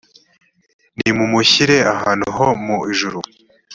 nimumushire 0.97 1.77
ahantu 1.93 2.25
ho 2.35 2.47
mu 2.65 2.75
ijuru 2.91 3.19